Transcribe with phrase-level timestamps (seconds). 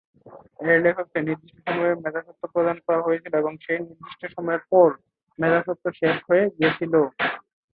[0.63, 4.95] এর লেখককে নির্দিষ্ট সময়ের মেধাস্বত্ব প্রদান করা হয়েছিল এবং সেই নির্দিষ্ট সময়ের পরে
[5.39, 6.93] মেধাস্বত্ব শেষ হয়ে গিয়েছিল।